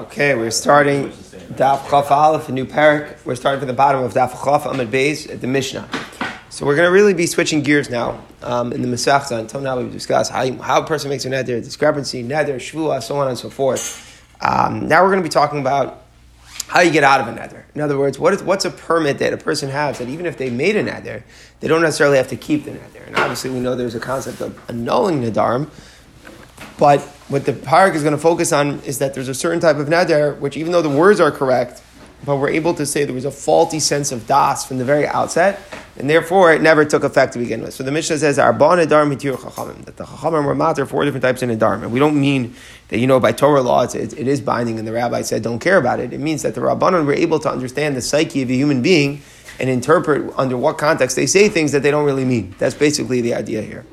[0.00, 3.22] Okay, we're starting Daf Chaf Aleph, a new parak.
[3.26, 5.86] We're starting from the bottom of Daf Chaf Amid Beis at the Mishnah.
[6.48, 9.38] So we're going to really be switching gears now um, in the Masechta.
[9.38, 13.18] Until now, we've discussed how, how a person makes a neder, discrepancy, neder, shvua, so
[13.18, 14.26] on and so forth.
[14.40, 16.04] Um, now we're going to be talking about
[16.66, 17.64] how you get out of a neder.
[17.74, 20.38] In other words, what is, what's a permit that a person has that even if
[20.38, 21.24] they made a neder,
[21.60, 23.06] they don't necessarily have to keep the neder.
[23.06, 25.68] And obviously, we know there's a concept of annulling nedarim,
[26.78, 29.76] but what the parak is going to focus on is that there's a certain type
[29.76, 31.80] of neder, which even though the words are correct,
[32.24, 35.06] but we're able to say there was a faulty sense of das from the very
[35.06, 35.60] outset,
[35.96, 37.72] and therefore it never took effect to begin with.
[37.72, 41.22] So the Mishnah says, Arba nedar mitir chachamim, that the chachamim were matter four different
[41.22, 41.82] types of nedarim.
[41.82, 42.54] And we don't mean
[42.88, 45.60] that, you know, by Torah law it, it is binding and the rabbi said don't
[45.60, 46.12] care about it.
[46.12, 49.22] It means that the rabbanon were able to understand the psyche of a human being
[49.60, 52.54] and interpret under what context they say things that they don't really mean.
[52.58, 53.86] That's basically the idea here.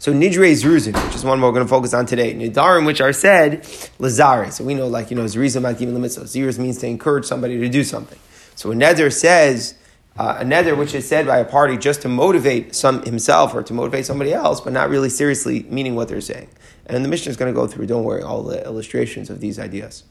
[0.00, 2.32] So Nidre Zruzin, which is one we're going to focus on today.
[2.32, 3.62] Nidarim, which are said,
[3.98, 4.52] Lazare.
[4.52, 6.22] So we know, like, you know, Zrizim Makim Lemitzah.
[6.22, 8.18] Ziris means to encourage somebody to do something.
[8.54, 9.74] So a Neder says,
[10.16, 13.64] uh, a Neder which is said by a party just to motivate some himself or
[13.64, 16.48] to motivate somebody else, but not really seriously meaning what they're saying.
[16.86, 19.58] And the mission is going to go through, don't worry, all the illustrations of these
[19.58, 20.04] ideas.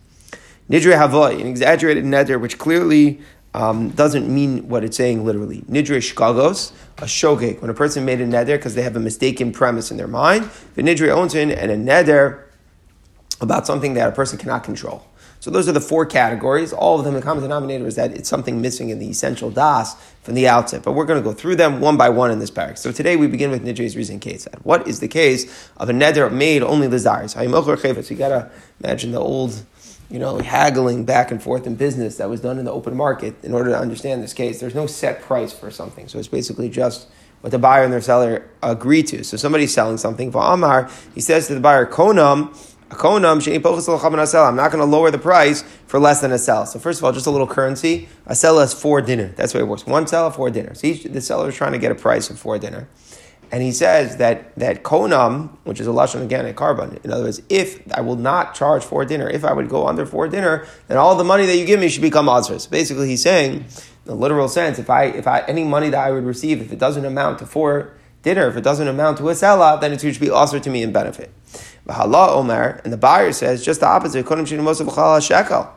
[0.69, 3.21] Nidre Havoy, an exaggerated Neder which clearly
[3.57, 5.61] um, doesn't mean what it's saying literally.
[5.61, 9.51] Nidre shkagos, a shogeg, when a person made a neder because they have a mistaken
[9.51, 10.47] premise in their mind.
[10.75, 12.43] The nidre ontin and a neder
[13.41, 15.07] about something that a person cannot control.
[15.39, 16.71] So those are the four categories.
[16.71, 19.95] All of them, the common denominator is that it's something missing in the essential das
[20.21, 20.83] from the outset.
[20.83, 22.77] But we're going to go through them one by one in this parak.
[22.77, 24.47] So today we begin with Nidre's reason case.
[24.61, 27.33] What is the case of a neder made only lizaris?
[27.33, 28.51] So you got to
[28.83, 29.63] imagine the old
[30.09, 33.35] you know, haggling back and forth in business that was done in the open market
[33.43, 34.59] in order to understand this case.
[34.59, 36.07] There's no set price for something.
[36.07, 37.07] So it's basically just
[37.41, 39.23] what the buyer and their seller agree to.
[39.23, 42.55] So somebody's selling something for Amar, he says to the buyer, Konam,
[42.89, 46.65] I'm not going to lower the price for less than a sell.
[46.65, 48.07] So first of all, just a little currency.
[48.25, 49.33] A sell is four dinner.
[49.35, 49.85] That's what it works.
[49.85, 50.73] One sell, four dinner.
[50.73, 52.87] So each, the seller is trying to get a price of four dinner.
[53.51, 57.23] And he says that, that konam, which is a lashon again a carbon, in other
[57.23, 60.67] words, if I will not charge for dinner, if I would go under for dinner,
[60.87, 62.59] then all the money that you give me should become azr.
[62.59, 63.65] So basically, he's saying, in
[64.03, 66.79] the literal sense, if I, if I, any money that I would receive, if it
[66.79, 70.19] doesn't amount to four dinner, if it doesn't amount to a selah, then it should
[70.19, 71.31] be azr to me in benefit.
[71.87, 74.25] Vahala Omer, and the buyer says just the opposite,
[75.23, 75.73] shekel,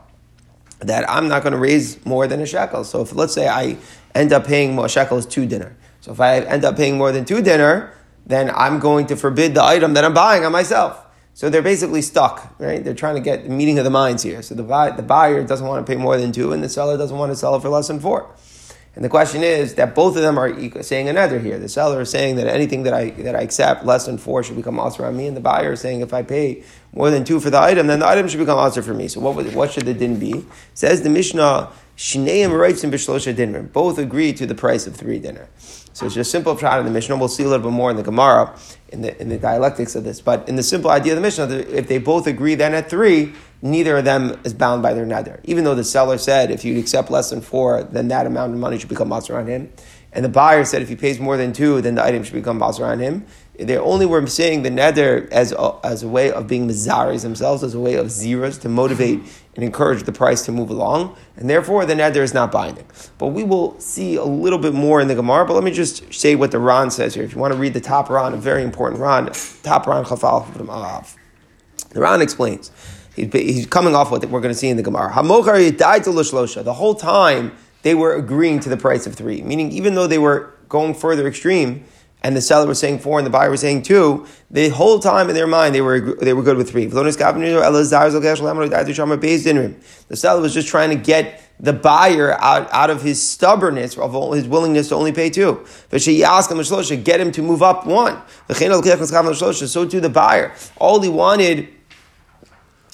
[0.81, 2.82] that I'm not going to raise more than a shekel.
[2.82, 3.76] So if let's say I
[4.14, 5.76] end up paying more shekel is two dinner.
[6.00, 7.93] So if I end up paying more than two dinner,
[8.27, 11.06] then I'm going to forbid the item that I'm buying on myself.
[11.34, 12.83] So they're basically stuck, right?
[12.83, 14.43] They're trying to get the meeting of the minds here.
[14.43, 16.99] So the, buy, the buyer doesn't want to pay more than two, and the seller
[16.99, 18.28] doesn't want to sell it for less than four.
[18.97, 21.59] And the question is that both of them are saying another here.
[21.59, 24.56] The seller is saying that anything that I that I accept less than four should
[24.56, 27.38] become also on me, and the buyer is saying if I pay more than two
[27.38, 29.06] for the item, then the item should become also for me.
[29.06, 30.44] So what would, what should the din be?
[30.75, 33.62] Says the Mishnah, Shineim writes in Bishlosha dinner.
[33.62, 35.49] Both agree to the price of three dinner.
[36.00, 37.19] So it's just simple shot in the Mishnah.
[37.19, 38.56] We'll see a little bit more in the Gemara,
[38.88, 40.19] in the, in the dialectics of this.
[40.19, 43.34] But in the simple idea of the Mishnah, if they both agree then at three,
[43.61, 45.41] neither of them is bound by their neder.
[45.44, 48.59] Even though the seller said if you accept less than four, then that amount of
[48.59, 49.71] money should become maser on him.
[50.15, 52.59] And the buyer said if he pays more than two, then the item should become
[52.59, 53.27] maser on him.
[53.59, 57.62] They only were saying the neder as a, as a way of being mizaris themselves,
[57.62, 59.21] as a way of zeros to motivate
[59.56, 62.87] and encourage the price to move along, and therefore the neder is not binding.
[63.19, 65.44] But we will see a little bit more in the Gemara.
[65.44, 67.25] But let me just say what the Ran says here.
[67.25, 69.27] If you want to read the top Ran, a very important Ran,
[69.62, 71.16] top Ran Chafal
[71.91, 72.71] The Ran explains.
[73.16, 75.11] He's coming off what we're going to see in the Gemara.
[75.11, 76.62] Hamochar died to Lushlosha.
[76.62, 80.19] The whole time they were agreeing to the price of three, meaning even though they
[80.19, 81.84] were going further extreme,
[82.22, 85.28] and the seller was saying four and the buyer was saying two, the whole time
[85.28, 86.86] in their mind they were they were good with three.
[86.86, 87.03] The
[90.12, 94.48] seller was just trying to get the buyer out, out of his stubbornness, of his
[94.48, 95.64] willingness to only pay two.
[95.91, 98.20] Get him to move up one.
[98.48, 100.54] So too the buyer.
[100.76, 101.69] All he wanted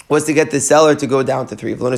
[0.09, 1.73] was to get the seller to go down to three.
[1.73, 1.91] In other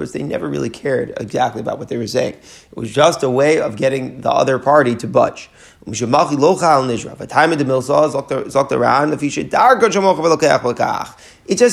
[0.00, 2.34] words, they never really cared exactly about what they were saying.
[2.34, 5.50] It was just a way of getting the other party to budge.
[5.84, 6.12] It's just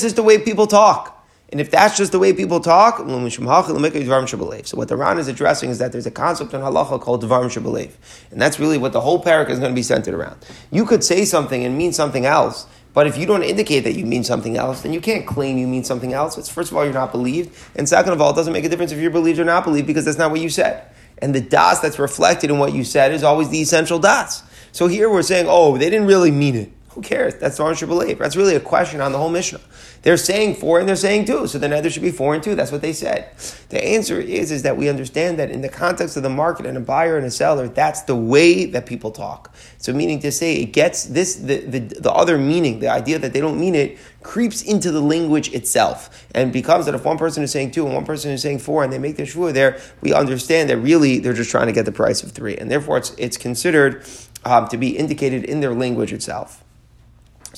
[0.03, 1.15] is the way people talk.
[1.51, 5.79] And if that's just the way people talk, so what the Ran is addressing is
[5.79, 7.89] that there's a concept in halacha called dvarim shabalev.
[8.29, 10.45] And that's really what the whole parak is going to be centered around.
[10.69, 14.05] You could say something and mean something else, but if you don't indicate that you
[14.05, 16.37] mean something else, then you can't claim you mean something else.
[16.37, 17.55] It's first of all, you're not believed.
[17.75, 19.87] And second of all, it doesn't make a difference if you're believed or not believed
[19.87, 20.85] because that's not what you said.
[21.19, 24.43] And the das that's reflected in what you said is always the essential das.
[24.71, 26.71] So here we're saying, oh, they didn't really mean it.
[26.99, 27.35] Who cares?
[27.35, 28.19] That's the should believe.
[28.19, 29.61] That's really a question on the whole Mishnah.
[30.01, 32.55] They're saying four and they're saying two, so the neder should be four and two.
[32.55, 33.31] That's what they said.
[33.69, 36.77] The answer is, is that we understand that in the context of the market and
[36.77, 39.55] a buyer and a seller, that's the way that people talk.
[39.77, 43.31] So meaning to say, it gets this, the, the, the other meaning, the idea that
[43.31, 47.43] they don't mean it, creeps into the language itself and becomes that if one person
[47.43, 49.79] is saying two and one person is saying four and they make their shvur there,
[50.01, 52.57] we understand that really they're just trying to get the price of three.
[52.57, 54.05] And therefore it's, it's considered
[54.45, 56.63] um, to be indicated in their language itself.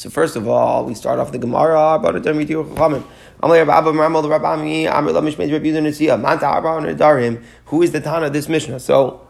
[0.02, 2.00] So first of all, we start off the Gemara.
[7.66, 8.80] Who is the Tana of this Mishnah?
[8.80, 9.28] So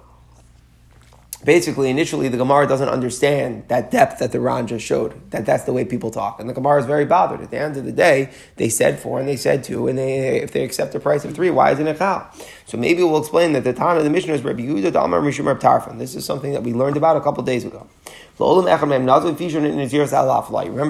[1.43, 5.63] basically, initially, the Gemara doesn't understand that depth that the Ran just showed, that that's
[5.63, 6.39] the way people talk.
[6.39, 7.41] And the Gemara is very bothered.
[7.41, 10.41] At the end of the day, they said four and they said two, and they,
[10.41, 12.29] if they accept the price of three, why isn't it Chal?
[12.65, 15.45] So maybe we'll explain that the Tana of the Mishnah is Rabbi Yehuda Damar Mishum
[15.45, 15.97] Reb Tarfon.
[15.97, 17.87] This is something that we learned about a couple days ago.
[18.39, 18.75] Remember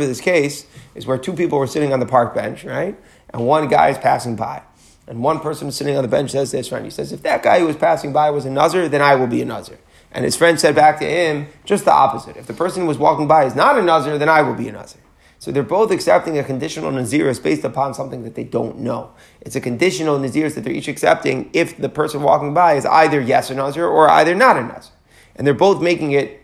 [0.05, 0.65] this case
[0.95, 2.95] is where two people were sitting on the park bench, right?
[3.33, 4.61] And one guy is passing by.
[5.07, 7.43] And one person sitting on the bench says to his friend, he says, if that
[7.43, 9.79] guy who was passing by was a Nazir, then I will be a Nazir.
[10.11, 12.35] And his friend said back to him, just the opposite.
[12.35, 14.67] If the person who was walking by is not a Nazir, then I will be
[14.67, 15.01] a Nazir.
[15.39, 19.11] So they're both accepting a conditional Naziris based upon something that they don't know.
[19.41, 23.19] It's a conditional Naziris that they're each accepting if the person walking by is either
[23.19, 24.93] yes a Nazir or either not a Nazir.
[25.35, 26.40] And they're both making it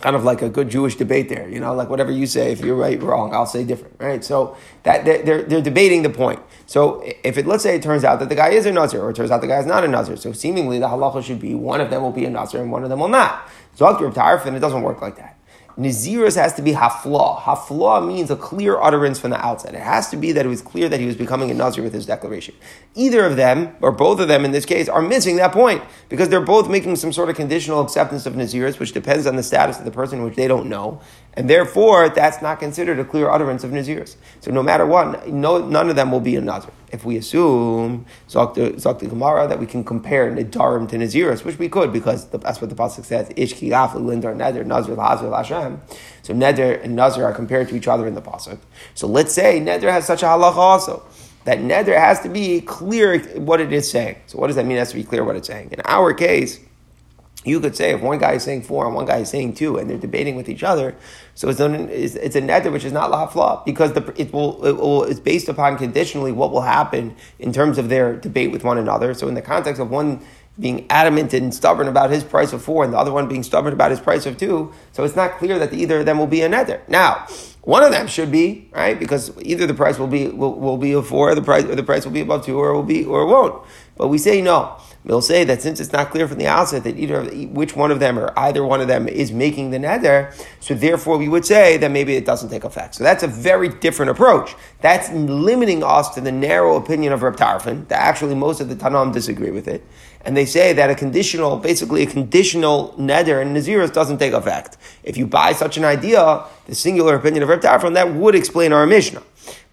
[0.00, 2.60] kind of like a good Jewish debate there, you know, like whatever you say, if
[2.60, 4.24] you're right, wrong, I'll say different, right?
[4.24, 6.40] So that they're, they're, debating the point.
[6.66, 9.10] So if it, let's say it turns out that the guy is a Nazir, or
[9.10, 11.54] it turns out the guy is not a Nazir, so seemingly the halacha should be
[11.54, 13.48] one of them will be a Nazir and one of them will not.
[13.74, 14.10] So Dr.
[14.10, 15.37] Tarif, it doesn't work like that.
[15.78, 17.40] Naziris has to be hafla.
[17.40, 19.74] Hafla means a clear utterance from the outset.
[19.74, 21.92] It has to be that it was clear that he was becoming a Nazir with
[21.92, 22.56] his declaration.
[22.96, 26.30] Either of them, or both of them in this case, are missing that point because
[26.30, 29.78] they're both making some sort of conditional acceptance of Naziris, which depends on the status
[29.78, 31.00] of the person, which they don't know.
[31.38, 34.16] And therefore, that's not considered a clear utterance of Naziris.
[34.40, 36.72] So no matter what, no, none of them will be a Nazir.
[36.90, 41.92] If we assume, Zakti Gemara, that we can compare Nidarim to Naziris, which we could
[41.92, 45.80] because the, that's what the Pasuk says, Ishki Afli Lindar Neder Nazir Lazir Hashem.
[46.22, 48.58] So Neder and Nazir are compared to each other in the Pasuk.
[48.96, 51.06] So let's say Neder has such a halacha also.
[51.44, 54.16] That Neder has to be clear what it is saying.
[54.26, 54.76] So what does that mean?
[54.76, 55.68] It has to be clear what it's saying.
[55.70, 56.58] In our case,
[57.44, 59.76] you could say if one guy is saying four and one guy is saying two,
[59.76, 60.96] and they're debating with each other,
[61.34, 64.32] so it's, an, it's, it's a neder which is not la lafla because the, it
[64.32, 68.50] will, it will it's based upon conditionally what will happen in terms of their debate
[68.50, 69.14] with one another.
[69.14, 70.20] So in the context of one
[70.58, 73.72] being adamant and stubborn about his price of four, and the other one being stubborn
[73.72, 76.42] about his price of two, so it's not clear that either of them will be
[76.42, 76.80] a neder.
[76.88, 77.28] Now,
[77.62, 80.92] one of them should be right because either the price will be will, will be
[80.92, 83.04] a four, or the price or the price will be above two, or will be
[83.04, 83.62] or it won't.
[83.96, 84.76] But we say no.
[85.08, 87.98] We'll say that since it's not clear from the outset that either which one of
[87.98, 91.78] them or either one of them is making the neder, so therefore we would say
[91.78, 92.96] that maybe it doesn't take effect.
[92.96, 94.54] So that's a very different approach.
[94.82, 99.10] That's limiting us to the narrow opinion of Reb that actually most of the Tanam
[99.10, 99.82] disagree with it.
[100.26, 104.76] And they say that a conditional, basically a conditional neder in Naziris doesn't take effect.
[105.04, 108.86] If you buy such an idea, the singular opinion of Reb that would explain our
[108.86, 109.22] Mishnah.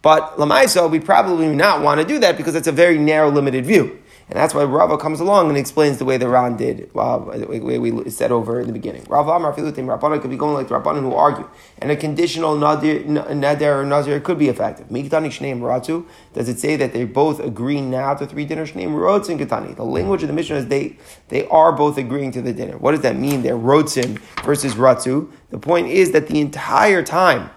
[0.02, 3.66] But Lamaisa, we probably not want to do that because it's a very narrow, limited
[3.66, 4.00] view.
[4.28, 7.46] And that's why Rava comes along and explains the way uh, the Ran did, the
[7.48, 9.04] way we said over in the beginning.
[9.08, 11.48] Rava Amar Filutim Rabbanan could be going like the Rabbanan who argue.
[11.78, 14.88] And a conditional nadir, or nazir could be effective.
[14.88, 18.96] Mikitani Shneim Ratu, does it say that they both agree now to three dinner Shneim
[18.96, 19.76] Rotzin Kitani?
[19.76, 22.80] The language of the Mishnah is they, they are both agreeing to the dinner.
[22.80, 23.44] What does that mean?
[23.44, 25.32] They're Rotzin versus Ratzu.
[25.52, 27.52] The point is that the entire time,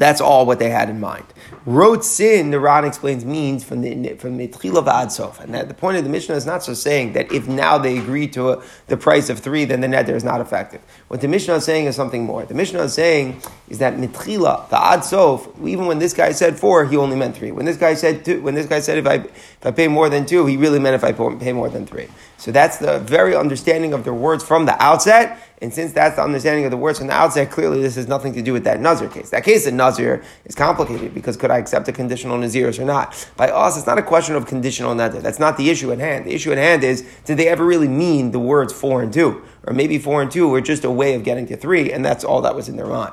[0.00, 1.26] that's all what they had in mind.
[1.66, 5.38] Wrote sin, the Ran explains, means from the from Mitchila Ad Sof.
[5.40, 7.98] And that the point of the Mishnah is not so saying that if now they
[7.98, 10.80] agree to a, the price of three, then the neder is not effective.
[11.08, 12.46] What the Mishnah is saying is something more.
[12.46, 16.58] The Mishnah is saying is that Mitchila, the Ad Sof, even when this guy said
[16.58, 17.52] four, he only meant three.
[17.52, 20.08] When this guy said two, when this guy said if I if I pay more
[20.08, 22.08] than two, he really meant if I pay more than three.
[22.38, 25.38] So that's the very understanding of their words from the outset.
[25.62, 28.32] And since that's the understanding of the words from the outset, clearly this has nothing
[28.32, 29.28] to do with that Nazir case.
[29.28, 33.28] That case of Nazir is complicated because could I accept a conditional Naziris or not?
[33.36, 35.20] By us, it's not a question of conditional Nazir.
[35.20, 36.24] That's not the issue at hand.
[36.24, 39.44] The issue at hand is, did they ever really mean the words four and two?
[39.64, 42.24] Or maybe four and two were just a way of getting to three, and that's
[42.24, 43.12] all that was in their mind.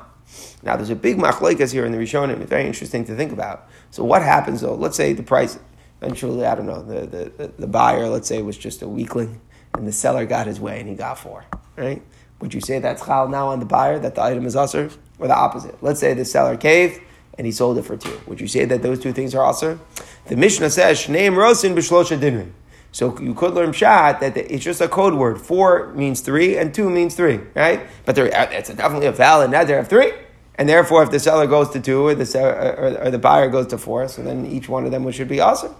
[0.62, 2.40] Now, there's a big machlaikas here in the Rishonim.
[2.40, 3.68] It's very interesting to think about.
[3.90, 4.74] So what happens though?
[4.74, 5.58] Let's say the price,
[6.00, 9.40] eventually, I don't know, the, the, the buyer, let's say, was just a weakling,
[9.74, 11.44] and the seller got his way and he got four,
[11.76, 12.02] right?
[12.40, 15.26] Would you say that's chal now on the buyer that the item is usher, or
[15.26, 15.82] the opposite?
[15.82, 17.00] Let's say the seller caved
[17.36, 18.20] and he sold it for two.
[18.26, 19.78] Would you say that those two things are usher?
[20.26, 22.50] The Mishnah says shneim rosin b'shlosha dinrin.
[22.90, 25.40] So you could learn shat that it's just a code word.
[25.40, 27.86] Four means three, and two means three, right?
[28.04, 30.12] But there, uh, it's definitely a valid neder of three.
[30.56, 33.48] And therefore, if the seller goes to two or the, seller, or, or the buyer
[33.48, 35.74] goes to four, so then each one of them should be awesome.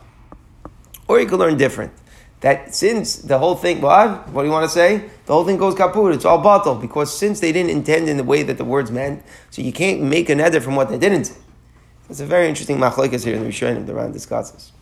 [1.09, 1.93] Or you could learn different.
[2.41, 4.29] That since the whole thing, what?
[4.29, 5.11] What do you want to say?
[5.27, 6.15] The whole thing goes kaput.
[6.15, 9.25] It's all bottle because since they didn't intend in the way that the words meant,
[9.51, 11.37] so you can't make a neder from what they didn't.
[12.09, 13.87] It's a very interesting machlokes here in the Rishonim.
[13.87, 14.73] The Ran discusses.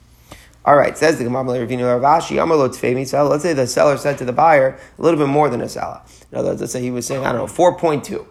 [0.67, 5.19] All right, says the Gemara Let's say the seller said to the buyer a little
[5.19, 6.01] bit more than a seller.
[6.33, 8.27] In other words, let's say he was saying, I don't know, 4.2.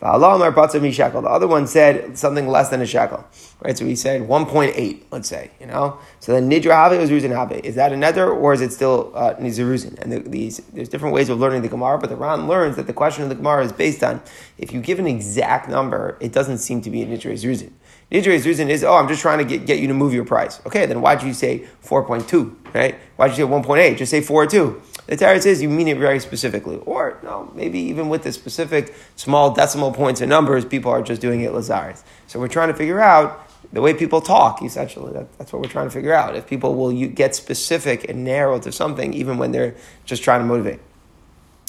[0.00, 3.22] The other one said something less than a shekel,
[3.62, 3.76] right?
[3.76, 5.98] So he said 1.8, let's say, you know?
[6.20, 7.52] So then Nidra Have was Ruzin Have.
[7.52, 9.98] Is that a neder or is it still uh, Nizaruzin?
[9.98, 12.86] And the, these, there's different ways of learning the Gemara, but the Ran learns that
[12.86, 14.22] the question of the Gemara is based on
[14.56, 17.72] if you give an exact number, it doesn't seem to be a Nidra Zeruzin.
[18.10, 20.60] Nidra Zeruzin is, oh, I'm just trying to get, get you to move your price.
[20.66, 22.96] Okay, then why'd you say 4.2, right?
[23.16, 23.96] Why'd you say 1.8?
[23.96, 24.82] Just say 4 2.
[25.06, 26.78] The Torah says you mean it very specifically.
[26.86, 31.20] Or, no, maybe even with the specific small decimal points and numbers, people are just
[31.20, 32.02] doing it Lazarus.
[32.26, 35.12] So we're trying to figure out the way people talk, essentially.
[35.12, 36.34] That, that's what we're trying to figure out.
[36.34, 40.46] If people will get specific and narrow to something, even when they're just trying to
[40.46, 40.80] motivate.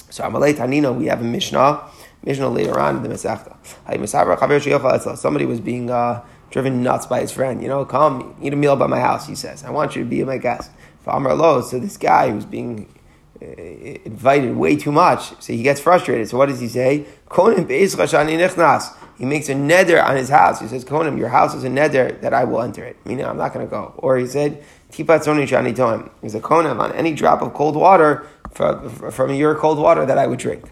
[0.10, 1.82] So Amalei Tanino, we have a Mishnah.
[2.24, 3.58] Mishnah later on in the Masechta.
[5.18, 7.62] Somebody was being uh, driven nuts by his friend.
[7.62, 9.28] You know, come eat a meal by my house.
[9.28, 10.72] He says, "I want you to be my guest."
[11.04, 12.88] So this guy who's being
[13.42, 16.30] uh, invited way too much, so he gets frustrated.
[16.30, 17.08] So what does he say?
[19.22, 20.60] He makes a neder on his house.
[20.60, 22.98] He says, Konim, your house is a neder that I will enter it.
[23.06, 23.94] Meaning, I'm not going to go.
[23.98, 26.10] Or he said, Tipat Soni Shani.
[26.22, 30.18] He's a konim on any drop of cold water from, from your cold water that
[30.18, 30.72] I would drink.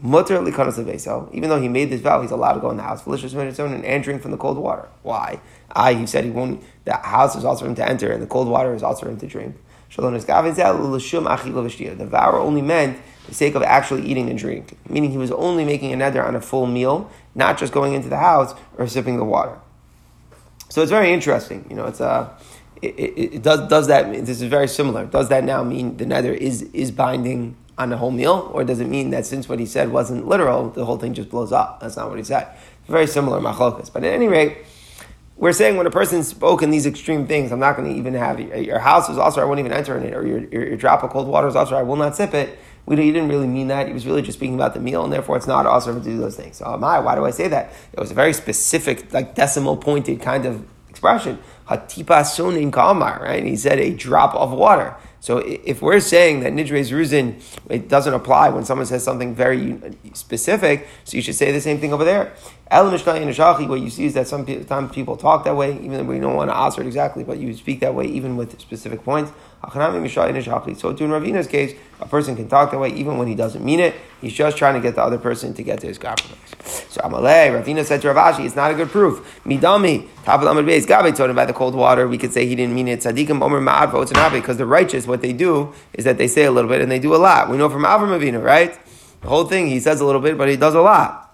[0.00, 3.02] Mutter likanas Even though he made this vow, he's allowed to go in the house.
[3.02, 4.88] Felicious own and entering from the cold water.
[5.02, 5.40] Why?
[5.72, 6.62] I, he said he won't.
[6.84, 9.10] The house is also for him to enter, and the cold water is also for
[9.10, 9.56] him to drink.
[9.96, 10.06] The
[12.10, 15.92] vow only meant the sake of actually eating and drink, meaning he was only making
[15.92, 19.24] a neder on a full meal, not just going into the house or sipping the
[19.24, 19.58] water.
[20.68, 21.64] So it's very interesting.
[21.70, 22.06] You know, it's a.
[22.06, 22.38] Uh,
[22.82, 25.06] it, it, it, does does that this is very similar.
[25.06, 28.80] Does that now mean the neder is is binding on the whole meal, or does
[28.80, 31.80] it mean that since what he said wasn't literal, the whole thing just blows up?
[31.80, 32.48] That's not what he said.
[32.88, 33.92] Very similar machlokas.
[33.92, 34.58] But at any rate,
[35.36, 38.14] we're saying when a person spoke in these extreme things, I'm not going to even
[38.14, 40.76] have your house is also I won't even enter in it, or your, your, your
[40.76, 42.58] drop of cold water is also I will not sip it.
[42.86, 43.88] We, he didn't really mean that.
[43.88, 46.16] He was really just speaking about the meal, and therefore it's not also to do
[46.16, 46.58] those things.
[46.58, 47.72] So, oh my, why do I say that?
[47.92, 51.38] It was a very specific, like decimal pointed kind of expression.
[51.68, 53.40] Hatipa sonin kamar, right?
[53.40, 54.94] And he said a drop of water.
[55.26, 59.76] So if we're saying that Nidre Ruzin, it doesn't apply when someone says something very
[60.12, 62.32] specific, so you should say the same thing over there.
[62.70, 66.04] El Mishkai and what you see is that sometimes people talk that way, even though
[66.04, 69.02] we don't want to answer it exactly, but you speak that way even with specific
[69.02, 69.32] points.
[69.72, 73.64] So to in Ravina's case, a person can talk that way even when he doesn't
[73.64, 73.94] mean it.
[74.20, 76.38] He's just trying to get the other person to get to his compromise.
[76.88, 79.40] So Amalei, Ravina said to Rav Ashi, it's not a good proof.
[79.44, 82.54] Midami, Tabal Amad Beis, Gabe told him by the cold water, we could say he
[82.54, 83.00] didn't mean it.
[83.00, 86.50] Tzadikim Omer Ma'adva Otzanabe, because the righteous, what they do is that they say a
[86.50, 87.50] little bit and they do a lot.
[87.50, 88.78] We know from Avram Avinu, right?
[89.22, 91.25] The whole thing, he says a little bit, but he does a lot.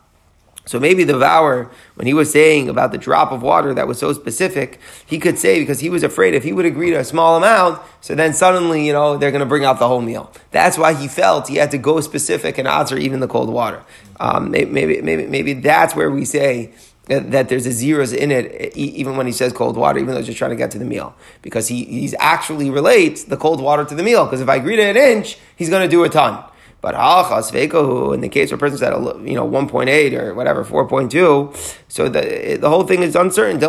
[0.64, 3.98] So maybe the vower, when he was saying about the drop of water that was
[3.98, 7.04] so specific, he could say because he was afraid if he would agree to a
[7.04, 10.32] small amount, so then suddenly, you know, they're going to bring out the whole meal.
[10.52, 13.82] That's why he felt he had to go specific and answer even the cold water.
[14.20, 16.72] Um, maybe, maybe, maybe that's where we say
[17.06, 20.26] that there's a zeros in it, even when he says cold water, even though he's
[20.26, 21.14] just trying to get to the meal.
[21.42, 24.24] Because he he's actually relates the cold water to the meal.
[24.24, 26.44] Because if I agree to an inch, he's going to do a ton.
[26.82, 30.64] But halachas vekohu, in the case where a person said, you know, 1.8 or whatever,
[30.64, 33.60] 4.2, so the, the whole thing is uncertain.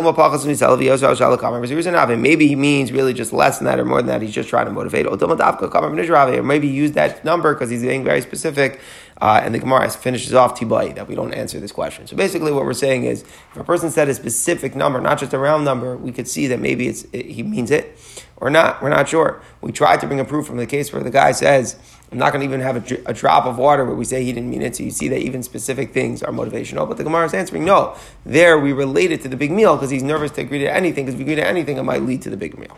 [2.22, 4.20] Maybe he means really just less than that or more than that.
[4.20, 5.06] He's just trying to motivate.
[5.06, 8.80] Or maybe he used that number because he's being very specific.
[9.20, 12.08] Uh, and the Gemara finishes off tibai that we don't answer this question.
[12.08, 15.32] So basically, what we're saying is, if a person said a specific number, not just
[15.32, 17.96] a round number, we could see that maybe it's it, he means it
[18.36, 18.82] or not.
[18.82, 19.40] We're not sure.
[19.60, 21.76] We tried to bring a proof from the case where the guy says,
[22.12, 24.32] I'm not going to even have a, a, drop of water where we say he
[24.32, 24.76] didn't mean it.
[24.76, 26.86] So you see that even specific things are motivational.
[26.86, 27.96] But the Gemara is answering, no.
[28.24, 31.06] There we relate it to the big meal because he's nervous to agree to anything
[31.06, 32.76] because if we agree to anything, it might lead to the big meal.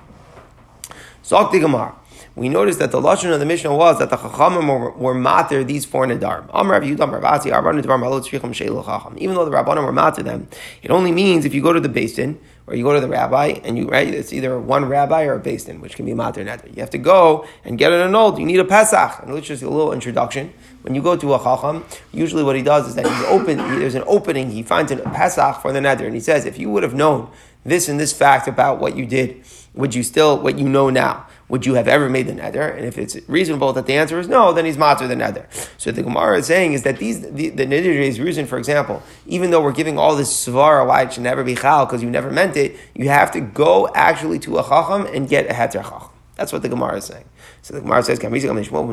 [1.23, 1.95] Zok the Gemara.
[2.37, 5.65] We noticed that the lashon of the Mishnah was that the Chachamim were, were mater
[5.65, 6.49] these four nedarim.
[6.53, 9.17] Amar Yudam Ravasi Arban Nedarim Halot Chacham.
[9.19, 10.47] Even though the Rabbanim were mater them,
[10.83, 13.61] it only means if you go to the basin or you go to the rabbi
[13.65, 16.67] and you right, it's either one rabbi or a basin, which can be mater neder.
[16.75, 18.39] You have to go and get an annulled.
[18.39, 19.23] You need a pesach.
[19.23, 20.53] And let's just a little introduction.
[20.83, 23.59] When you go to a chacham, usually what he does is that he's open.
[23.59, 24.51] There's an opening.
[24.51, 27.31] He finds a pesach for the neder, and he says, if you would have known
[27.65, 29.45] this and this fact about what you did,
[29.75, 31.27] would you still what you know now?
[31.49, 32.77] Would you have ever made the neder?
[32.77, 35.47] And if it's reasonable that the answer is no, then he's matter the neder.
[35.79, 39.51] So the Gemara is saying is that these the, the is reason, for example, even
[39.51, 42.31] though we're giving all this svara why it should never be chal because you never
[42.31, 46.11] meant it, you have to go actually to a chacham and get a heter chacham.
[46.37, 47.25] That's what the Gemara is saying.
[47.63, 48.41] So the Gemara says, when he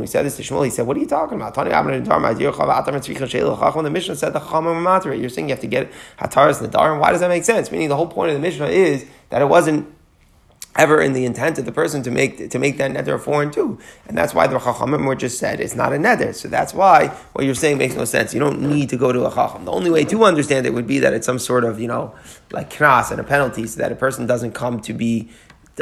[0.07, 1.53] said this to Shmuel, he said, What are you talking about?
[1.53, 1.65] The
[3.91, 4.39] Mishnah said the.
[5.19, 6.99] You're saying you have to get Hataras Nadarim.
[6.99, 7.71] Why does that make sense?
[7.71, 9.93] Meaning the whole point of the Mishnah is that it wasn't
[10.75, 13.51] ever in the intent of the person to make to make that neder a foreign
[13.51, 16.33] too, and that's why the chachamim were just said it's not a neder.
[16.33, 18.33] So that's why what you're saying makes no sense.
[18.33, 19.65] You don't need to go to a chacham.
[19.65, 22.15] The only way to understand it would be that it's some sort of you know
[22.51, 25.29] like knas and a penalty, so that a person doesn't come to be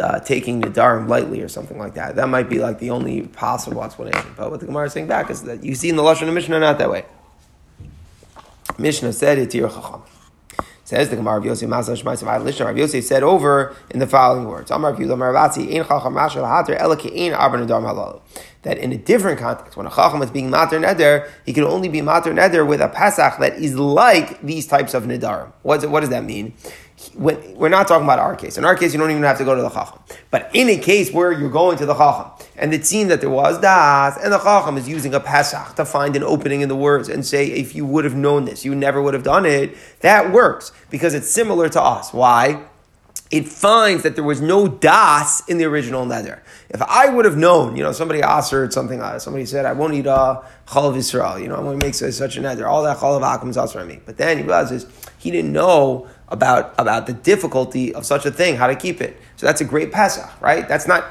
[0.02, 2.16] uh, taking the darim lightly or something like that.
[2.16, 4.34] That might be like the only possible explanation.
[4.38, 6.34] But what the Gemara is saying back is that you see in the lashon of
[6.34, 7.06] Mishnah not that way.
[8.78, 10.04] Mishnah said it's your chacham.
[10.92, 12.66] Says the Gemara of Yosef Masal Shmai Savai Lishna.
[12.66, 16.76] Rav Yosef said over in the following words: Amar Rav Maravati Ein Chacham Mashal Hater
[16.76, 18.20] Ela Ein Arban Halalu.
[18.64, 21.88] That in a different context, when a Chacham is being Mater Neder, he can only
[21.88, 25.54] be Mater Neder with a Pasach that is like these types of Nedarim.
[25.62, 26.56] What, what does that mean?
[27.10, 28.58] When, we're not talking about our case.
[28.58, 30.00] In our case, you don't even have to go to the Chacham.
[30.30, 33.30] But in a case where you're going to the Chacham, and it seemed that there
[33.30, 36.76] was Das, and the Chacham is using a Pesach to find an opening in the
[36.76, 39.76] words and say, if you would have known this, you never would have done it,
[40.00, 42.14] that works because it's similar to us.
[42.14, 42.64] Why?
[43.32, 46.42] It finds that there was no das in the original neder.
[46.70, 49.94] If I would have known, you know, somebody offered something, uh, somebody said, I won't
[49.94, 52.68] eat uh, chalav Yisrael, you know, I'm going to make such a neder.
[52.68, 54.02] All that chalav akum is also on me.
[54.06, 54.86] But then he realizes
[55.18, 59.18] he didn't know about, about the difficulty of such a thing, how to keep it.
[59.38, 60.68] So that's a great Pesach, right?
[60.68, 61.06] That's not,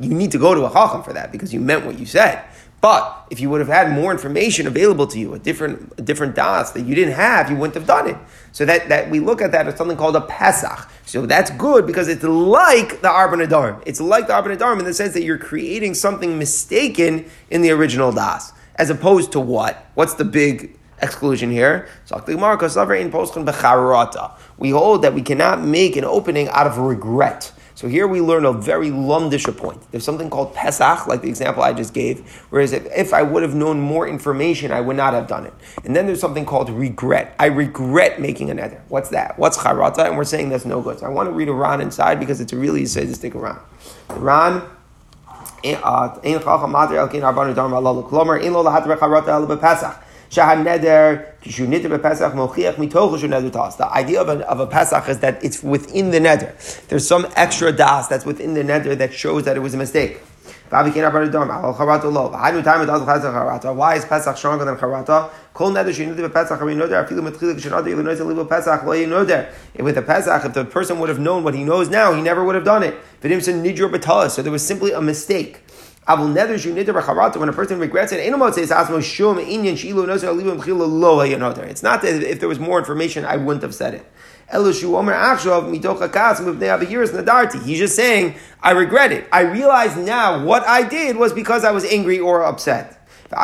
[0.00, 2.44] you need to go to a chacham for that because you meant what you said.
[2.84, 6.34] But if you would have had more information available to you, a different, a different
[6.34, 8.16] das that you didn't have, you wouldn't have done it.
[8.52, 10.86] So that, that we look at that as something called a Pesach.
[11.06, 13.82] So that's good because it's like the Arban.
[13.86, 17.70] It's like the Arban Adarm in the sense that you're creating something mistaken in the
[17.70, 18.52] original das.
[18.76, 19.86] As opposed to what?
[19.94, 21.88] What's the big exclusion here?
[24.58, 27.50] We hold that we cannot make an opening out of regret.
[27.76, 29.82] So here we learn a very lumdisha point.
[29.90, 32.20] There's something called Pesach, like the example I just gave,
[32.50, 35.52] whereas if, if I would have known more information, I would not have done it.
[35.84, 37.34] And then there's something called regret.
[37.38, 38.80] I regret making a neder.
[38.88, 39.38] What's that?
[39.38, 40.06] What's charata?
[40.06, 41.00] And we're saying that's no good.
[41.00, 42.84] So I want to read a Ran inside because it's really a really
[50.36, 50.66] Ran.
[50.66, 51.20] Eh, uh,
[53.76, 56.52] the idea of a, of a Pesach is that it's within the neder.
[56.88, 60.20] There's some extra das that's within the neder that shows that it was a mistake.
[60.70, 60.80] Why
[63.96, 65.30] is Pesach stronger than Charata?
[69.78, 72.42] With a Pesach, if the person would have known what he knows now, he never
[72.42, 72.94] would have done it.
[73.22, 75.63] So there was simply a mistake.
[76.06, 77.38] Shu neder b'charata.
[77.38, 78.20] When a person regrets it.
[78.20, 78.30] It's
[81.82, 84.04] not that if there was more information, I wouldn't have said it.
[84.52, 84.80] He's
[87.78, 89.26] just saying, I regret it.
[89.32, 93.00] I realize now what I did was because I was angry or upset.
[93.32, 93.38] Now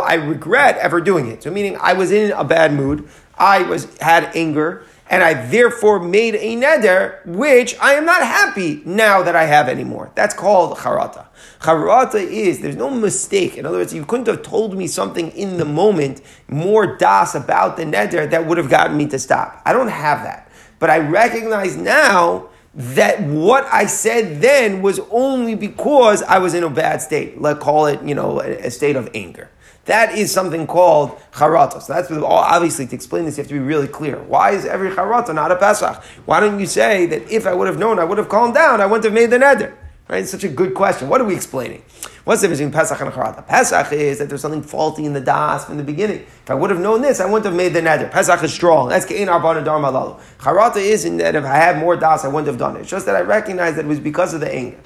[0.00, 1.44] I regret ever doing it.
[1.44, 3.08] So meaning I was in a bad mood.
[3.38, 8.82] I was had anger and I therefore made a neder, which I am not happy
[8.84, 10.10] now that I have anymore.
[10.14, 11.26] That's called charata.
[11.60, 13.56] Charata is, there's no mistake.
[13.56, 17.76] In other words, you couldn't have told me something in the moment, more das about
[17.76, 19.62] the neder that would have gotten me to stop.
[19.64, 20.50] I don't have that.
[20.78, 26.62] But I recognize now that what I said then was only because I was in
[26.62, 27.40] a bad state.
[27.40, 29.50] Let's call it, you know, a state of anger.
[29.88, 31.80] That is something called charata.
[31.80, 34.22] So that's obviously to explain this, you have to be really clear.
[34.22, 36.04] Why is every charata not a Pesach?
[36.26, 38.82] Why don't you say that if I would have known, I would have calmed down,
[38.82, 39.74] I wouldn't have made the neder?
[40.06, 40.20] Right?
[40.20, 41.08] It's such a good question.
[41.08, 41.82] What are we explaining?
[42.24, 43.46] What's the difference between Pesach and Charata?
[43.46, 46.20] Pesach is that there's something faulty in the das from the beginning.
[46.20, 48.10] If I would have known this, I wouldn't have made the neder.
[48.10, 48.90] Pesach is strong.
[48.90, 50.20] That's Ke'in Arbana Dharma Lalu.
[50.38, 52.80] Charata is in that if I had more das, I wouldn't have done it.
[52.80, 54.78] It's just that I recognize that it was because of the anger.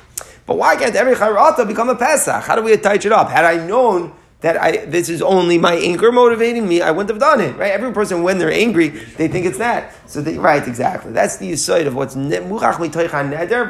[0.46, 2.44] But why can't every Charata become a Pesach?
[2.44, 3.28] How do we attach it up?
[3.28, 7.18] Had I known that I this is only my anger motivating me, I wouldn't have
[7.18, 7.56] done it.
[7.56, 7.72] Right?
[7.72, 9.94] Every person when they're angry, they think it's that.
[10.08, 11.12] So they, right, exactly.
[11.12, 12.78] That's the side of what's murach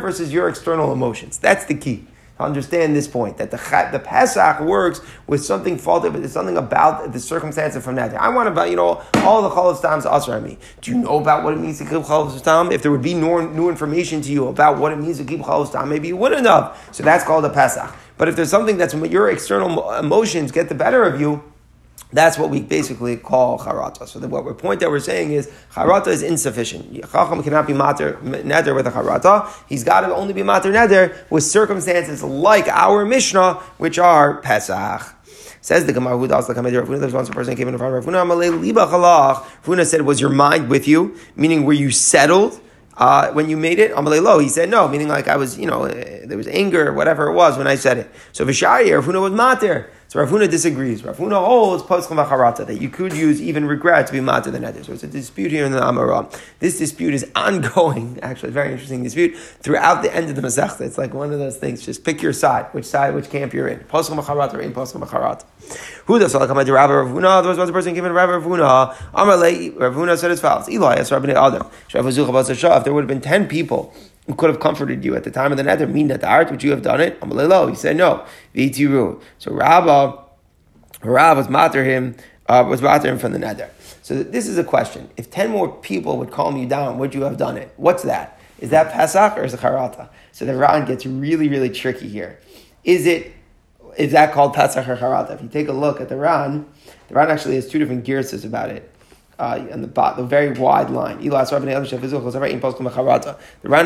[0.01, 1.39] versus your external emotions.
[1.39, 2.07] That's the key.
[2.43, 7.13] Understand this point that the the Pesach works with something faulty, but there's something about
[7.13, 8.11] the circumstances from that.
[8.11, 8.17] day.
[8.17, 10.59] I want about you know all the chalav stams asr me.
[10.81, 12.73] Do you know about what it means to keep chalav stam?
[12.73, 15.41] If there would be new, new information to you about what it means to keep
[15.41, 16.77] chalav stam, maybe you wouldn't have.
[16.93, 17.95] So that's called a Pesach.
[18.19, 21.43] But if there's something that's your external emotions get the better of you,
[22.13, 24.07] That's what we basically call charata.
[24.07, 26.95] So the what we're point that we're saying is charata is insufficient.
[27.11, 29.51] Chacham cannot be mater neder with a charata.
[29.69, 35.17] He's got to only be mater neder with circumstances like our Mishnah, which are Pesach.
[35.63, 37.95] Says the Gemara, who does the Kamei Rav There's once a person came in front
[37.95, 38.27] of Rav Huna,
[39.65, 41.17] Rav said, was your mind with you?
[41.37, 42.61] Meaning, were you settled?
[42.97, 45.67] Uh, when you made it, Amalei lo, he said no, meaning like I was, you
[45.67, 48.11] know, there was anger, whatever it was when I said it.
[48.33, 49.91] So Vishayir, Rav Huna was mater.
[50.13, 51.03] So Rav Huna disagrees.
[51.03, 54.51] Rav Huna holds poschem v'charata that you could use even regret to be mad to
[54.51, 54.85] the neder.
[54.85, 56.29] So it's a dispute here in the Amara.
[56.59, 58.19] This dispute is ongoing.
[58.21, 60.83] Actually, a very interesting dispute throughout the end of the Masechta.
[60.83, 61.83] It's like one of those things.
[61.87, 63.79] Just pick your side, which side, which camp you're in.
[63.85, 65.47] Poschem v'charata or in poschem v'charata.
[66.05, 67.41] Who does all come to Rav Huna?
[67.41, 68.95] There was one person given Rabbi Rav Huna.
[69.15, 69.39] Amar
[69.91, 71.67] Rav said as follows: Eli, as Rabbi Adam.
[71.89, 73.95] If there would have been ten people
[74.27, 76.51] who could have comforted you at the time of the neder, mean that the art,
[76.51, 77.19] would you have done it?
[77.23, 78.25] He said no.
[78.55, 79.21] V'itiru.
[79.39, 80.19] So Rabba,
[81.03, 82.17] Rav was matter him,
[82.49, 83.69] uh, was matter him from the neder.
[84.03, 85.11] So this is a question.
[85.17, 87.73] If 10 more people would calm you down, would you have done it?
[87.77, 88.39] What's that?
[88.59, 90.09] Is that Pesach or is it Charata?
[90.31, 92.39] So the Ran gets really, really tricky here.
[92.85, 93.33] Is it,
[93.97, 95.33] is that called Pesach or Charata?
[95.33, 96.67] If you take a look at the Ran,
[97.09, 98.92] the Ran actually has two different gears about it
[99.43, 101.21] uh, on the bottom, the very wide line.
[101.21, 101.43] The Ran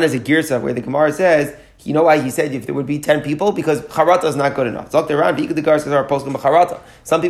[0.03, 2.85] is a girsa where the Gemara says, you know why he said if there would
[2.85, 3.51] be 10 people?
[3.51, 4.91] Because charata is not good enough.
[4.91, 5.25] Some people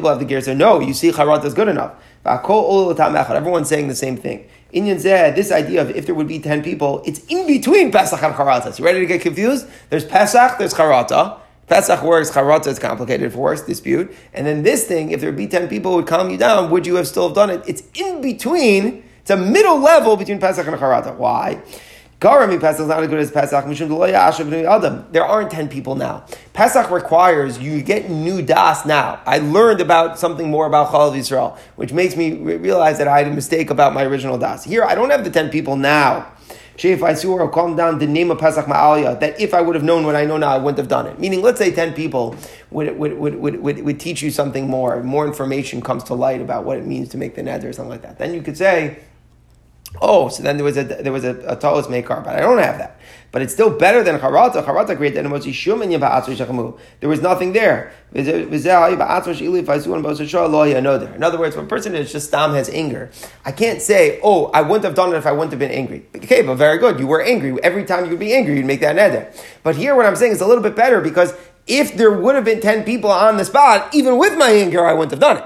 [0.10, 1.94] have the girsa, no, you see charata is good enough.
[2.26, 4.50] Everyone's saying the same thing.
[4.74, 8.22] Inyan said this idea of if there would be 10 people, it's in between Pesach
[8.22, 8.74] and Charata.
[8.74, 9.66] So you ready to get confused?
[9.90, 11.40] There's Pesach, there's Charata.
[11.68, 14.14] Pesach works, Charata is complicated for us, dispute.
[14.34, 16.70] And then this thing, if there would be 10 people who would calm you down,
[16.72, 17.62] would you have still have done it?
[17.68, 21.16] It's in between, it's a middle level between Pesach and Charata.
[21.16, 21.62] Why?
[22.20, 23.66] Garami Pesach is not as good as Pesach.
[25.12, 26.26] There aren't 10 people now.
[26.54, 29.22] Pesach requires you get new das now.
[29.26, 33.28] I learned about something more about Chalav Israel, which makes me realize that I had
[33.28, 34.64] a mistake about my original das.
[34.64, 36.32] Here, I don't have the 10 people now.
[36.84, 39.76] If I saw or calm down the name of Pesach Ma'aliyah, that if I would
[39.76, 41.20] have known what I know now, I wouldn't have done it.
[41.20, 42.36] Meaning, let's say 10 people
[42.70, 46.40] would, would, would, would, would, would teach you something more, more information comes to light
[46.40, 48.20] about what it means to make the neder or something like that.
[48.20, 49.00] Then you could say,
[50.02, 52.60] Oh, so then there was a there was a, a talis makar, but I don't
[52.60, 53.00] have that.
[53.32, 54.64] But it's still better than charata.
[54.64, 55.34] Charata created and
[57.00, 57.92] There was nothing there.
[58.14, 58.28] In
[61.24, 63.10] other words, when a person is just stam has anger,
[63.44, 66.06] I can't say, "Oh, I wouldn't have done it if I wouldn't have been angry."
[66.16, 67.00] Okay, but very good.
[67.00, 68.56] You were angry every time you would be angry.
[68.58, 69.36] You'd make that neder.
[69.64, 71.34] But here, what I'm saying is a little bit better because
[71.66, 74.94] if there would have been ten people on the spot, even with my anger, I
[74.94, 75.46] wouldn't have done it.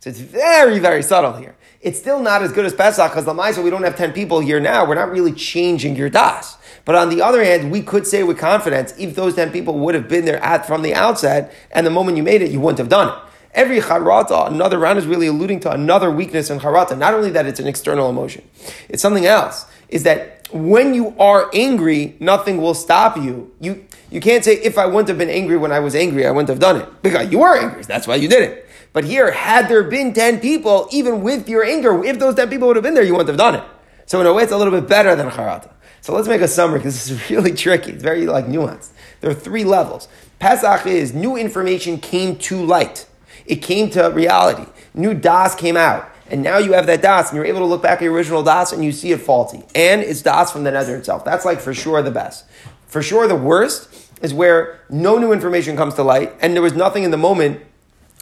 [0.00, 3.62] So it's very, very subtle here it's still not as good as Pesach because Lamaisa,
[3.62, 4.84] we don't have 10 people here now.
[4.84, 6.58] We're not really changing your das.
[6.84, 9.94] But on the other hand, we could say with confidence, if those 10 people would
[9.94, 12.78] have been there at from the outset, and the moment you made it, you wouldn't
[12.78, 13.24] have done it.
[13.54, 16.98] Every charata, another round is really alluding to another weakness in charata.
[16.98, 18.42] Not only that it's an external emotion,
[18.88, 19.64] it's something else.
[19.88, 23.52] Is that when you are angry, nothing will stop you.
[23.60, 26.32] You you can't say if I wouldn't have been angry when I was angry, I
[26.32, 27.82] wouldn't have done it because you were angry.
[27.82, 28.65] That's why you did it.
[28.96, 32.66] But here, had there been 10 people, even with your anger, if those 10 people
[32.66, 33.62] would have been there, you wouldn't have done it.
[34.06, 35.70] So in a way, it's a little bit better than charata.
[36.00, 37.92] So let's make a summary because this is really tricky.
[37.92, 38.92] It's very like nuanced.
[39.20, 40.08] There are three levels.
[40.38, 43.06] Pesach is new information came to light.
[43.44, 44.64] It came to reality.
[44.94, 46.08] New das came out.
[46.30, 48.42] And now you have that das, and you're able to look back at your original
[48.42, 49.62] das and you see it faulty.
[49.74, 51.22] And it's das from the neder itself.
[51.22, 52.46] That's like for sure the best.
[52.86, 56.72] For sure the worst is where no new information comes to light, and there was
[56.72, 57.60] nothing in the moment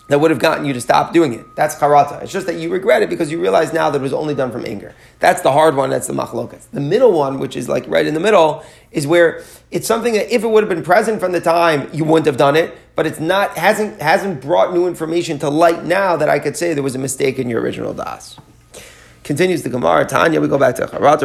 [0.09, 1.57] that would have gotten you to stop doing it.
[1.57, 2.23] That's charata.
[2.23, 4.53] It's just that you regret it because you realize now that it was only done
[4.53, 4.95] from anger.
[5.19, 5.90] That's the hard one.
[5.90, 6.67] That's the machlokas.
[6.73, 10.35] The middle one, which is like right in the middle, is where it's something that
[10.35, 12.77] if it would have been present from the time, you wouldn't have done it.
[12.97, 16.75] But it's not hasn't hasn't brought new information to light now that I could say
[16.75, 18.38] there was a mistake in your original das.
[19.25, 21.25] Continues the Gemara, Tanya, we go back to Charata.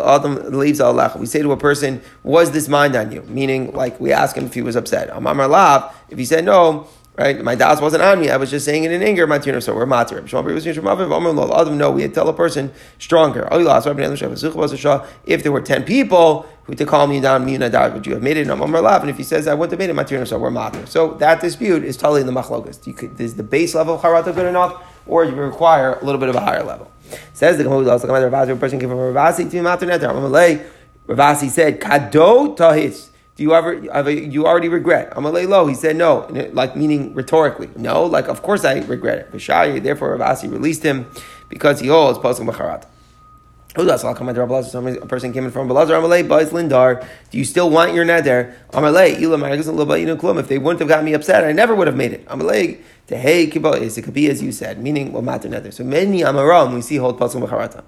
[0.00, 1.12] Adam leaves Allah.
[1.18, 3.22] We say to a person, Was this mind on you?
[3.22, 5.10] Meaning, like, we ask him if he was upset.
[5.10, 6.86] Amar Lav, if he said no,
[7.18, 7.42] Right?
[7.42, 8.30] My das wasn't on me.
[8.30, 9.26] I was just saying it in anger.
[9.26, 10.22] Matir, so we're matir.
[11.76, 13.48] No, we had tell a person stronger.
[15.26, 18.46] If there were ten people who to calm me down, would you have made it?
[18.46, 20.86] And if he says I wouldn't have made it, matir, so we're matir.
[20.86, 23.20] So that dispute is totally in the machlokas.
[23.20, 26.36] Is the base level of charata good enough, or you require a little bit of
[26.36, 26.88] a higher level?
[27.32, 27.98] Says the Gemara,
[28.56, 30.64] person came from Ravasi to matir
[31.08, 33.08] Ravasi said, Kado tahis.
[33.38, 33.72] Do you ever,
[34.10, 35.12] you already regret?
[35.14, 35.68] I'm Amalei lo.
[35.68, 37.70] He said no, like meaning rhetorically.
[37.76, 39.30] No, like of course I regret it.
[39.32, 41.06] Vishayi, therefore Ravasi released him
[41.48, 42.82] because he holds posting b'charat.
[43.76, 47.06] a person came in from Belazar Amalei, Bais Lindar.
[47.30, 48.56] Do you still want your neder?
[48.72, 52.26] Amalei, If they wouldn't have gotten me upset, I never would have made it.
[52.26, 55.72] Amalei, Tehei Kibo is it could be as you said, meaning well matter neder.
[55.72, 57.84] So many Amaram we see hold Pasum Bacharata.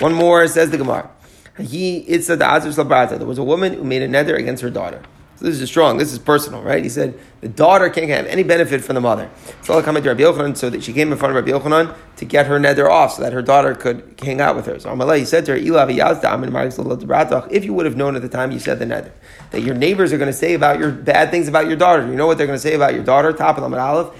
[0.00, 1.08] One more says the Gemara.
[1.58, 5.02] He it's the There was a woman who made a neder against her daughter.
[5.40, 5.96] So this is strong.
[5.96, 6.82] This is personal, right?
[6.82, 9.30] He said the daughter can't have any benefit from the mother.
[9.62, 11.96] So I'll come into Rabbi Yochanan so that she came in front of Rabbi Yochanan
[12.16, 14.78] to get her neder off so that her daughter could hang out with her.
[14.78, 15.64] So Amalei, he said to her, if
[17.64, 19.12] you would have known at the time you said the neder,
[19.52, 22.16] that your neighbors are going to say about your bad things about your daughter, you
[22.16, 24.14] know what they're going to say about your daughter, top of the Aleph,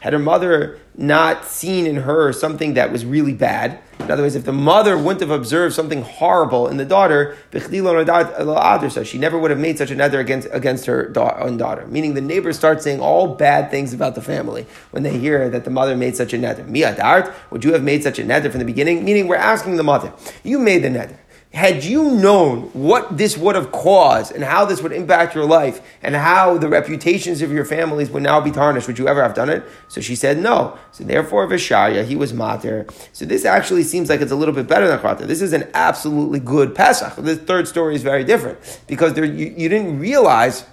[0.00, 3.80] had her mother not seen in her something that was really bad.
[4.00, 9.18] In other words, if the mother wouldn't have observed something horrible in the daughter, she
[9.18, 11.86] never would have made such a neder against, against her own daughter.
[11.86, 15.64] Meaning the neighbors start saying all bad things about the family when they hear that
[15.64, 16.66] the mother made such a neder.
[16.66, 19.04] Miyadart, would you have made such a neder from the beginning?
[19.04, 21.18] Meaning we're asking the mother, you made the neder
[21.52, 25.80] had you known what this would have caused and how this would impact your life
[26.02, 29.34] and how the reputations of your families would now be tarnished, would you ever have
[29.34, 29.64] done it?
[29.88, 30.78] So she said no.
[30.92, 32.86] So therefore, Vishaya, he was mater.
[33.12, 35.26] So this actually seems like it's a little bit better than Chata.
[35.26, 37.16] This is an absolutely good Pesach.
[37.16, 40.64] The third story is very different because there, you, you didn't realize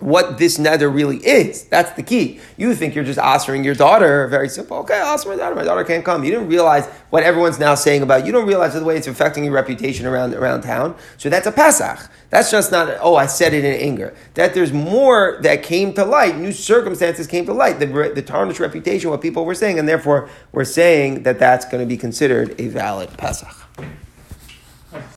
[0.00, 1.64] what this neder really is.
[1.64, 2.40] That's the key.
[2.56, 4.78] You think you're just answering your daughter, very simple.
[4.78, 5.54] Okay, I'll my daughter.
[5.54, 6.24] My daughter can't come.
[6.24, 8.32] You didn't realize what everyone's now saying about you.
[8.32, 10.94] Don't realize the way it's affecting your reputation around, around town.
[11.16, 12.10] So that's a Pesach.
[12.30, 14.14] That's just not, oh, I said it in anger.
[14.34, 16.36] That there's more that came to light.
[16.36, 17.80] New circumstances came to light.
[17.80, 21.80] The, the tarnished reputation, what people were saying, and therefore we're saying that that's going
[21.80, 23.54] to be considered a valid Pesach.